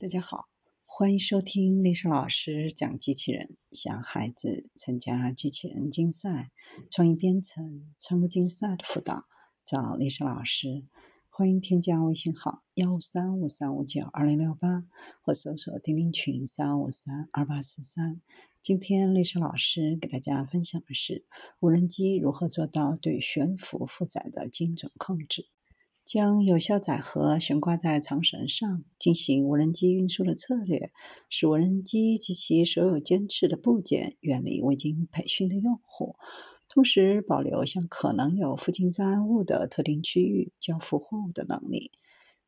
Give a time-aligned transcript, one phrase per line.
[0.00, 0.48] 大家好，
[0.86, 3.56] 欢迎收听丽莎老师讲机器人。
[3.72, 6.52] 想孩子参加机器人竞赛、
[6.88, 9.24] 创意编程、创客竞赛的辅导，
[9.64, 10.86] 找丽莎老师。
[11.28, 14.84] 欢迎添加微信号幺五三五三五九二零六八，
[15.20, 18.22] 或搜索钉钉群三五三二八四三。
[18.62, 21.26] 今天丽莎老师给大家分享的是
[21.58, 25.48] 无人机如何做到对悬浮负载的精准控制。
[26.08, 30.90] 将有效载荷悬挂在长绳上，进行无人机运输的策略，
[31.28, 36.16] 使无人机及其所有监视的部件远离未经培训的用户，
[36.66, 41.92] 同时保留向可能有附近障碍物的特定区域交付货物的能力。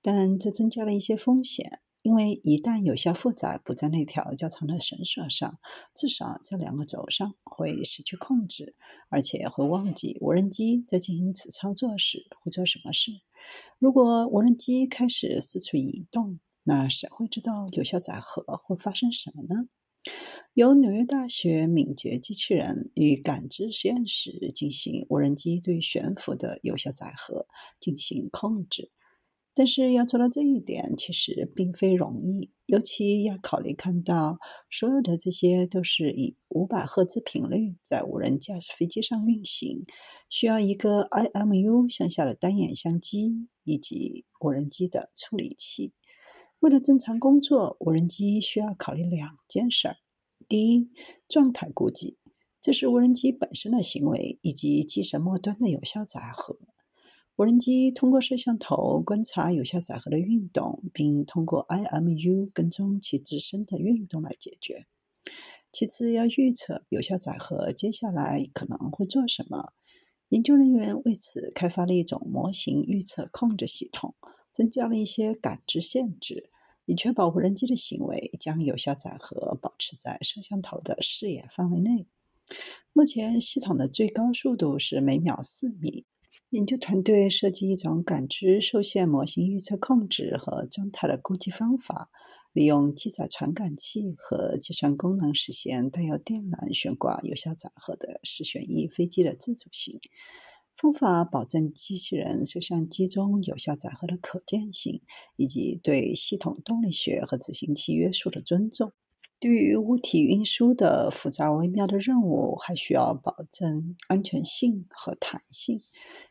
[0.00, 5.58] 但这增加了一些风险，因为一旦有效负载不在那条较长的绳索上，
[5.94, 8.74] 至少在两个轴上，会失去控制，
[9.10, 13.20] 而且会忘记无人机在进行此操作时会做什么事。
[13.78, 19.68] 如果无人机开始四处移动，那谁会知道有效载荷会发生什么呢？
[20.54, 27.46] 由纽约大学敏捷机器人与感知实验室进行无人机对悬浮的有效载荷
[27.78, 28.90] 进行控制。
[29.60, 34.38] 但是要做到这一点，其实并非容易，尤其要考虑看到
[34.70, 39.84] 所有的这些都是以五百赫兹频率在无人驾驶飞机上运行，
[40.30, 45.92] 需要一个 IMU 向下的单眼相机以及无人机的处理器。
[46.60, 49.96] 为了正常工作，无人机需要考虑两件事儿：
[50.48, 50.88] 第一，
[51.28, 52.16] 状态估计，
[52.62, 56.56] 这是无人机本身的行为以及机身末端的有效载荷。
[57.40, 64.84] 无人机通过摄像头观察有效载荷的运动，并通过 IMU 跟踪其自身的运动来解决。
[65.72, 69.72] 其次，要预测有效载荷接下来可能会做什么。
[70.28, 74.14] 研究人员为此开发了一种模型预测控制系统，
[74.52, 76.50] 增加了一些感知限制，
[76.84, 82.06] 以确保无人机的行为将有效载荷保持在摄像头的视野范围内。
[82.92, 86.04] 目前，系统的最高速度是每秒四米。
[86.50, 92.10] 研究团队设计一种感知受限模型预测控制和状态的估计方法，
[92.52, 100.00] 利用机载传感器和计算功能实现带有电缆悬挂有效载荷的四旋翼飞机的自主性。
[100.76, 105.02] 方法保证机器人摄像机中有效载荷的可见性，
[105.36, 108.92] 以及对系统动力学和执行器约束的尊重。
[109.40, 115.82] 对于物体运输的复杂微妙的任务，还需要保证安全性和弹性。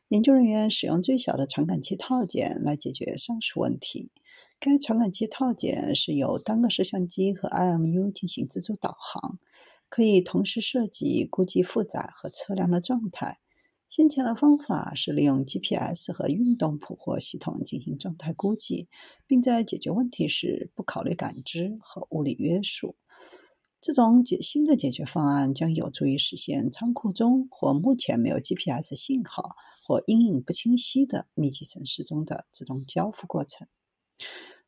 [0.09, 4.11] 研究人员使用最小的传感器套件来解决上述问题。
[4.59, 9.39] 该传感器套件是由单个摄像机和 IMU 进行自主导航，
[9.89, 13.39] 可以同时涉及估计负载和车辆的状态。
[13.89, 18.87] 先前的方法是利用 GPS 和运动捕获系统进行状态估计，
[19.25, 22.95] 并在解决问题时不考虑感知和物理约束。
[23.81, 33.67] 这种解新的解决方案将有助于实现仓库中或目前没有 GPS 信号或阴影不清晰的密集城市中的自动交付过程。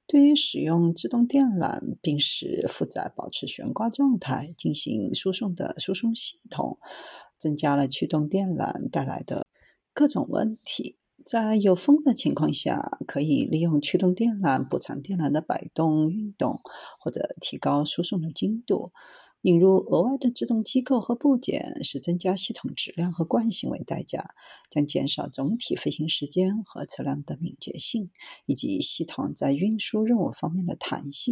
[0.08, 6.80] 对于使用自动电缆并使负载保持悬挂状态进行输送的输送系统。
[7.42, 9.48] 增加了驱动电缆带来的
[9.92, 10.98] 各种问题。
[11.26, 16.62] 在有风的情况下，可以利用驱动电缆补偿电缆的摆动运动，
[17.00, 18.92] 或者提高输送的精度。
[19.44, 24.36] 引入额外的制动机构和部件，是增加系统质量和惯性为代价，
[24.70, 28.12] 将减少总体飞行时间和车辆的敏捷性，
[28.46, 31.30] 以及系统在运输任务方面的弹性。